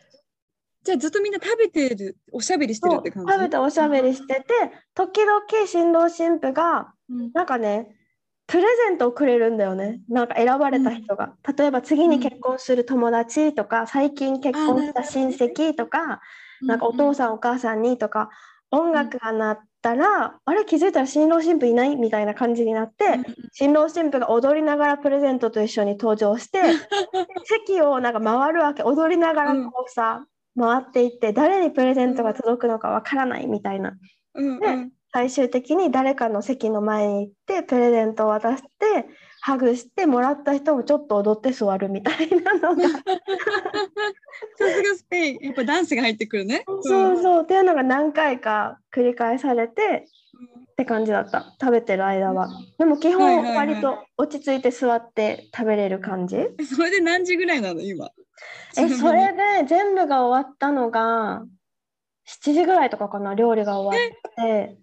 [0.82, 3.32] じゃあずっとみんな食べてるおしゃべりしてるって感じ？
[3.32, 4.44] 食べておしゃべりしてて
[4.94, 7.30] 時々新郎新婦がうん。
[7.32, 7.96] なんかね
[8.46, 10.00] プレゼントをくれるんだよね。
[10.08, 16.20] なんか選ばれた人が、例えば次に結婚する友達とか最近結婚した親戚とか
[16.60, 18.28] なんかお父さんお母さんにとか
[18.70, 21.96] 音楽が鳴ったら、あれ気づいたら新郎新婦いない？
[21.96, 23.24] みたいな感じになって、うん。
[23.52, 26.60] 新郎新婦が踊りながらプレゼントと一緒に登場して
[27.44, 28.82] 席をなんか回るわけ。
[28.82, 30.26] 踊りながらこうさ、
[30.58, 33.96] 回っていって誰にプレゼントが届くのかわからないみたいな。
[34.34, 34.58] うん。
[34.62, 34.92] うん。
[35.12, 39.08] 最終的に誰かの席の前に行ってプレゼントを渡して
[39.42, 42.88] ハグしてもらった人もちょっと踊って座るみたいなのが。
[42.88, 45.38] さすがスペイン。
[45.40, 46.64] やっぱダンスが入ってくるね。
[46.82, 47.42] そうそう。
[47.44, 50.06] っていうのが何回か繰り返されて
[50.72, 51.54] って感じだった。
[51.60, 52.48] 食べてる間は。
[52.78, 56.36] でも基はい本はいはい割と落ち着いて座って食べれる感じ。
[56.36, 58.10] うんそれで何時ぐらいなの今？
[58.78, 61.44] えそれで全部が終わったのが
[62.26, 63.34] 7時ぐらいとかかな。
[63.34, 64.76] 料理が終わって。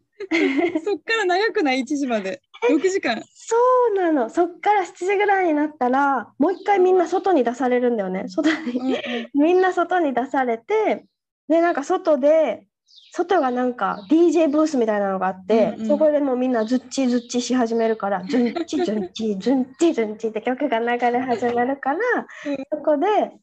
[0.84, 3.22] そっから長くない？1時まで6時間。
[3.34, 3.56] そ
[3.93, 4.30] うなの。
[4.30, 8.28] そっから7時ぐらいになったらもう一回みんな外に出されるんだよね。
[8.28, 9.02] 外にうんうん。
[9.34, 11.06] みんな外に出されて
[11.48, 12.67] でなんか外で
[13.13, 15.88] 外がなんか DJ ブースみたいなのがあって、うんうん。
[15.88, 22.00] そこでもうみんなズッチズッチし始めるからズンチズンチズンチズンチって曲が流れ始めるから、
[22.48, 22.58] うん。
[22.72, 23.38] そこで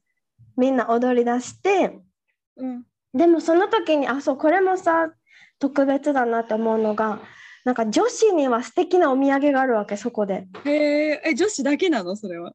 [0.57, 1.98] みんな踊り出して
[2.57, 2.85] うん。
[3.14, 5.12] でもその時にあそうこれもさ
[5.59, 7.20] 特別だなって思うのが
[7.64, 10.46] なんか女子には素敵なお土産があるわけそこで。
[10.64, 10.70] へ
[11.12, 12.14] ええ女子だけなの？
[12.16, 12.53] それは。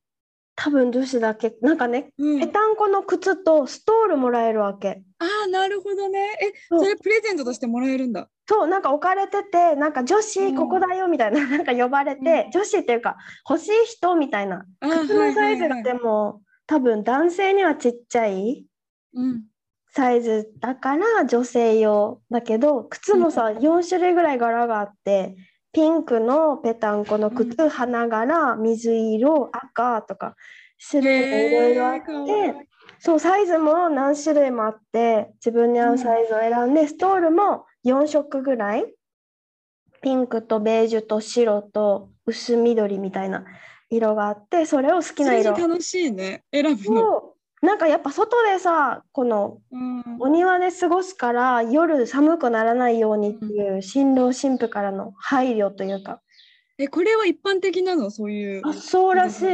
[0.56, 1.56] 多分女子だけ。
[1.62, 2.40] なんかねうん。
[2.40, 5.02] ぺたんこの靴とストールもらえるわけ。
[5.20, 6.20] ああなるほどね。
[6.42, 8.30] えそれプレゼントとしてもらえるんだ？
[8.48, 10.24] そうなんか置かれててなんか女うん。
[10.24, 13.18] 子ここだよみたいな なんか呼ばれて、女子っていうか
[13.50, 14.66] 欲しい人みたいな。
[14.82, 15.70] あ靴のサイズはいはい。
[15.72, 18.66] はいがでも多分男性にはちっちゃい
[19.14, 19.44] うん
[19.92, 25.36] サイズだから女性用だけど靴もさ4種類ぐらい柄があって
[25.72, 30.36] ピンクのペタンコの靴、花柄水色赤とか
[30.90, 38.86] 種類がいろいろあってそうサイズも何種類もあって自分に合うサイズを選んで、ストールも4色ぐらい
[40.02, 43.46] ピンクとベージュと白と薄緑みたいな
[43.90, 45.52] 色があってそれを好きな色。
[45.52, 47.29] 楽しいね選ぶの。
[47.62, 50.00] なんかやっぱ外でさこのうん。
[50.22, 56.20] お庭で過ごすから夜寒くならないようにっていう新郎新婦からの配慮というか、
[56.78, 58.12] えこれは一般的なの？
[58.12, 58.62] そういう。
[58.66, 59.46] あそうらしい。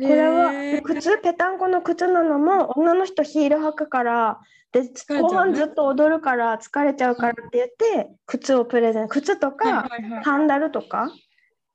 [0.00, 0.52] これは
[0.84, 9.88] 靴ペタンコの靴なのも女の人ヒール履くからで後半ずっと踊るから疲れちゃうからって言って靴をプレゼント靴とはいか
[10.24, 11.10] サンダルとか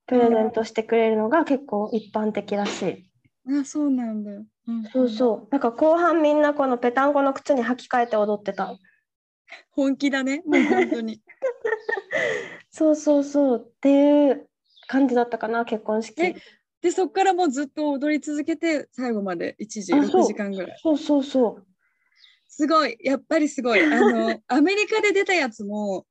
[0.07, 3.09] プレゼントしてくれるのが結構一般的らしい。
[3.47, 4.31] あそうなんだ。
[4.31, 5.47] うんそうそう。
[5.51, 8.77] なんか後半みんなこのペタンコの靴に履き替えて踊ってた。
[9.71, 10.41] 本気だね。
[10.45, 11.21] もう本当に。
[12.71, 14.49] そうそうそうっていう
[14.87, 16.21] 感じだったかな結婚式。
[16.21, 16.35] え
[16.81, 20.79] でそっからもうずっと踊り続けて最後まで1時あそう6時間ぐらい。
[20.81, 21.67] そうそうそう。
[22.47, 23.81] すごいやっぱりすごい。
[23.81, 26.05] あの アメリカで出たやつも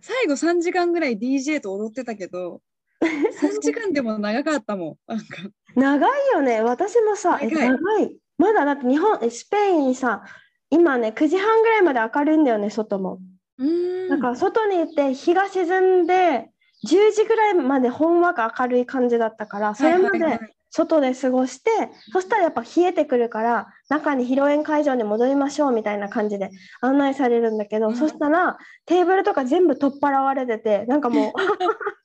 [0.00, 2.60] 最後3時間ぐらい DJ と踊ってたけど
[3.06, 4.96] 3時間でも長かったもん。
[5.06, 5.42] なんか
[5.76, 6.60] 長いよね。
[6.60, 8.16] 私もさ、え長い長い。
[8.38, 10.24] まだだって日本、えスペインにさ、
[10.70, 13.20] 今ね、9時半ぐらいまで明るいんだよね、外も。
[13.62, 16.50] んだから外に行って日が沈んで、
[16.86, 20.38] 10時ぐらいまでほんわか明るい感じだったから、それまで
[20.76, 21.70] 外で過ごして、
[22.12, 31.32] そしたらやっぱ冷えてくるから、中に披露宴会場に戻りましょうみたいな感じで案内されるんだけど、うんそしたらテーブルとか全部取っ払われてて、なんかもう、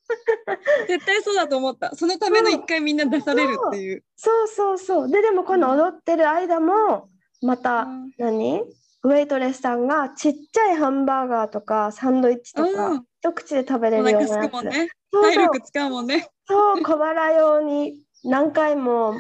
[0.88, 1.96] 絶対そうだと思った。
[1.96, 4.04] そのための一回みんな出されるっていう。
[4.16, 5.10] そうそうそう。
[5.10, 7.10] で、でもこの踊ってる間も、
[7.42, 8.62] また、うん何？
[9.02, 14.90] ウェイトレスさんがちっちゃいハンバーガーとかサンドイッチとか、うん一口で食べれるようなやつね。
[15.12, 16.30] 体力使うもんね。
[16.48, 19.16] そう小腹用に何回も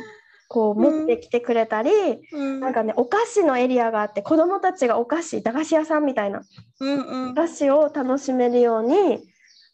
[0.48, 1.92] こう持ってきてくれたり、
[2.34, 6.42] うんなんかねお菓子のエリアがあって子供たちがお菓子駄菓子屋さんみたいな
[6.80, 7.34] うんうんお。
[7.34, 9.24] 菓子を楽しめるように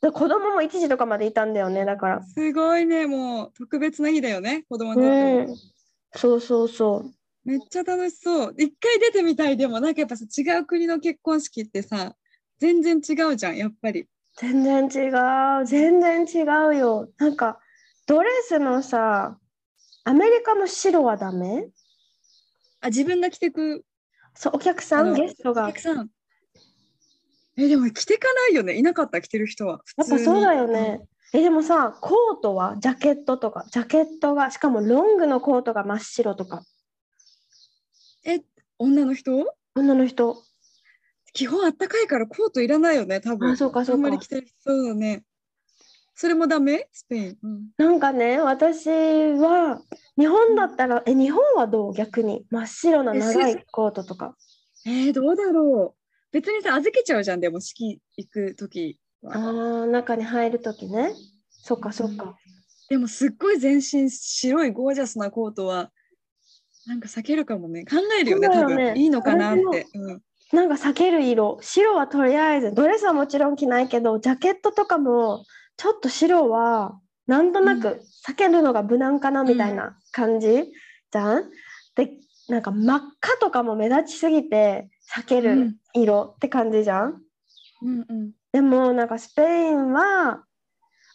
[0.01, 2.23] で子供も1時とかまでいたんだよねだから。
[2.23, 5.53] すごいね、もう特別な日だよね、子供にとうっても。
[5.53, 5.57] ん、
[6.15, 7.11] そうそうそう。
[7.43, 8.53] めっちゃ楽しそう。
[8.57, 12.13] 一回出てみたい、でもなんかやっぱさ、違う国の結婚式ってさ、
[12.59, 14.05] 全然違うじゃん、やっぱり。
[14.37, 15.09] 全然違
[15.63, 17.57] う全然違うよなんか
[18.05, 19.37] ドレスのさ
[20.03, 21.67] アメリカも白はダメ？
[22.81, 23.83] あ、自分が着てく。
[24.35, 25.67] そうお客さんゲストが。
[25.67, 26.09] 客さん。
[27.57, 29.81] え、でも着てかないよね、いなかった、着てる人は。
[29.97, 31.01] やっぱそうだよね。
[31.33, 32.77] えでもさコートは？
[32.77, 33.65] ジャケットとか。
[33.71, 36.63] ジャケットがしかもロングのコートが真っ白とか。
[38.23, 38.41] え、
[38.77, 39.31] 女の人？
[39.75, 40.37] 女の人。
[41.33, 43.49] 基本あったかいからコートいらないよね、多分。
[43.51, 43.97] あそうかそうか。
[43.97, 45.23] あんまり着てるそうだね。
[46.15, 46.87] それもダメ？
[46.93, 47.37] スペイン。
[47.43, 47.67] うん。
[47.77, 49.81] なんかね私は
[50.17, 51.93] 日本だったらえ日本はどう？
[51.93, 52.45] 逆に。
[52.49, 53.65] 真っ白なえ長い。
[53.71, 54.35] コートとか。
[54.85, 56.31] えー、どうだろう。
[56.31, 59.85] 別にさ、預けちゃうじゃん、でも式行くときあは。
[59.85, 61.13] ー中に入る時ね。
[61.49, 62.35] そっかそっか、
[62.89, 65.91] でもすっごい全身白いゴージャスなコートは、
[66.85, 67.83] なんか避けるかもね。
[67.85, 68.93] 考えるよね、ね。
[68.93, 69.01] 分。
[69.01, 69.87] いいのかなっ私て。
[69.95, 70.21] うん。
[70.51, 71.57] なんか避ける色。
[71.61, 75.43] 白はとりあえずドレスはもちろん着ないけどジャケットとかも
[75.77, 77.81] ちょっと白はなんとなうん。
[77.81, 80.71] く避けるのが無難かなみたいな感じ、
[81.11, 81.51] じゃん？
[81.95, 82.11] で
[82.49, 85.75] なんか真っ赤とかも目立ちすぎて避けるうん。
[85.93, 87.21] 色って感じじゃん、
[87.81, 88.31] うんうん。
[88.51, 90.43] でもなんかスペインは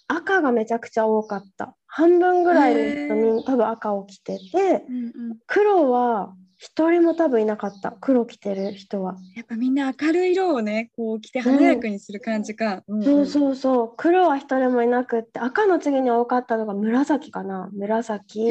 [0.09, 1.77] 赤がめちゃくちゃ多かった。
[1.87, 9.17] 半分ぐらいの人に多分赤を着ててうんうん、黒は一人も多分いなかった黒着てる人は。
[9.35, 12.83] やっぱみんな明るい色をね、こう着て華やかにする感じか。
[12.87, 18.47] うんうんそうそうそう黒は一人もいなくって赤の次に多かったのが紫かな紫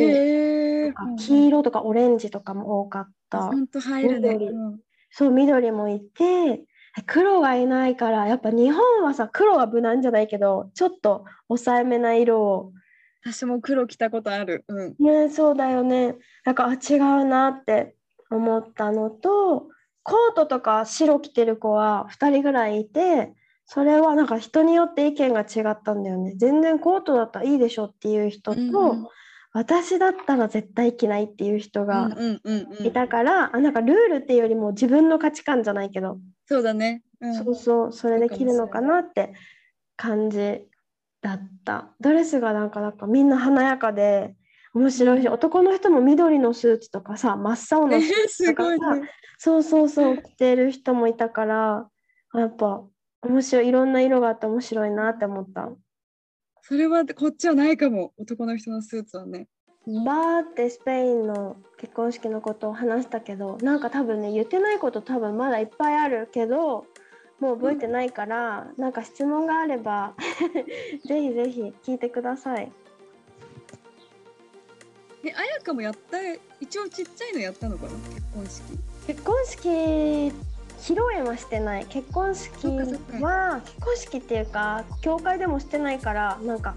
[0.88, 1.06] とか。
[1.20, 4.34] 黄色とかオレンジとかも多かったほんと入るね。
[4.34, 4.80] 緑うん
[5.12, 6.64] そう緑もいて
[7.06, 12.74] 黒がいないからやっぱ日本はさ黒は無難じゃないけどちょっと抑えめな色を
[13.24, 14.66] 私も黒着たことある。
[14.68, 14.96] うん。
[14.98, 17.96] ねそうだよねだからあ違うなって
[18.30, 19.68] 思ったのと
[20.04, 23.34] コートとか白着てる子は2人ぐらいいて
[23.72, 26.34] それはなんか人によって意見が違ったんだよね。
[26.38, 29.08] 全然コートだったらいいでしょっていう人と、うんうん。
[29.54, 32.10] 私だったら絶対着ないっていう人うんが
[32.84, 36.18] いたから、あなんかルールっていうよりも自分の価値観じゃないけど。
[36.48, 37.04] そうだね。
[37.22, 37.36] うん。
[37.36, 39.34] そうそう、それで着るのかなって
[39.96, 40.64] 感じ
[41.22, 41.90] だった。
[42.00, 44.34] ドレスがなんかなんかみんな華やかで
[44.74, 49.10] 面白いし、男の人も緑のスーツとかさ、真っ青えのスーツすとかさ、ごいね。
[49.38, 51.90] そうそうそう、着てる人もいたから、
[52.34, 52.84] やっぱ
[53.22, 55.70] 面白い、いろんな色があって面白いなって思った。
[56.62, 59.48] それはこっちはないかも男の人のスーツはね。
[59.88, 66.86] バーってスペインの結婚式のことを話したけどなんか多分ね言ってないこと多分まだいっぱいあるけど
[67.40, 70.14] もう覚えてないから、なんか質問があれば
[71.08, 72.72] ぜひぜひ聞いてください。
[75.24, 76.18] えあやかもやった
[76.62, 77.92] 一応ちっちゃいのやったのかな？
[77.92, 78.64] 結婚式。
[79.08, 80.32] 結婚式披
[80.96, 82.68] 露宴はしてない結婚式
[83.22, 86.74] は結婚式っていうか教会でもしてないからなんか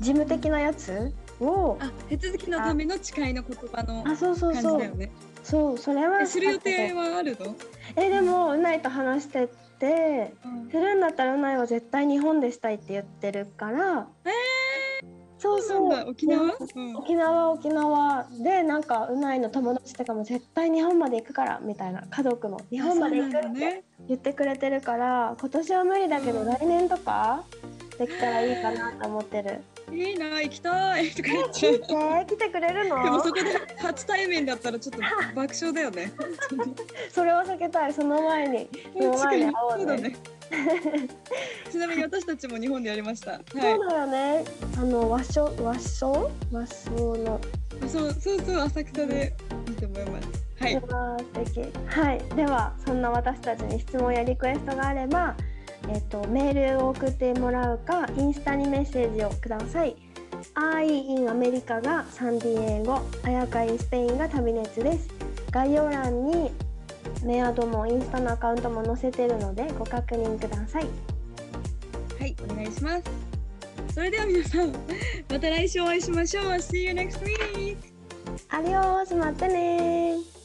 [0.00, 5.10] 事務的なやつをあ手続きのための誓いの言葉のあそうそう感じそうだよね。
[5.42, 7.54] そうそれはえする予定はあるの？
[7.96, 9.48] えでもうないと話して
[9.80, 14.06] てうんするんだったらうないは絶対日本でしたいって言ってるから、
[15.42, 16.50] そうそそううなんだ沖縄？
[16.56, 23.84] 日本沖縄沖縄でなんかうないの友達とかも絶対日本まで行くからみたいな家族も日本まで行くって。
[24.08, 27.44] 言ってくれてるから今年は無理だけど来年とか
[27.98, 29.62] できたらいいかなと思ってる。
[29.92, 32.26] いいな行きたいとか言っちゃう。
[32.26, 33.42] 来てくれるでものそこで
[33.78, 35.00] 初対面だったらちょっと
[35.36, 36.12] 爆笑だよね。
[37.12, 40.16] それを避けたいその前にその前に会おうね。
[41.70, 43.32] ちなみに私たちも日本でやりました。
[43.32, 43.42] はい。
[43.52, 44.44] そうだよね
[44.76, 47.40] あの和装和装和装の
[47.88, 49.34] そうそうそう浅草で
[49.68, 50.28] いいと思います。
[50.60, 50.74] はい。
[50.76, 55.34] わー素敵はいではそんな私たちに質問やリクエストがあれば、
[55.88, 59.96] えっとメールを送ってもらうかインスタにメッセージをください
[60.54, 65.08] I in アメリカがサンディエゴあやか in スペインが旅熱です
[65.50, 66.50] 概要欄に
[67.24, 70.86] メアドもインスタのアカウントも載せてるのでご確認ください
[72.18, 73.04] はい、お願いします。
[73.92, 74.72] それでは皆さん、
[75.28, 76.44] また来週お会いしましょう。
[76.54, 77.76] See you next week!
[78.48, 80.41] アディオースまたねー